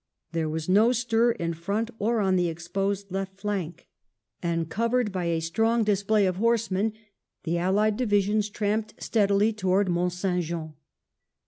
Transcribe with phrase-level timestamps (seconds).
[0.31, 3.85] There was no stir in front or on the exposed left flank;
[4.41, 4.75] and, 214 WELLINGTON chap.
[4.75, 5.47] covered by a
[5.79, 6.93] strong display of horsemen,
[7.43, 10.73] the Allied divisions tramped steadily towards Mont St Jean.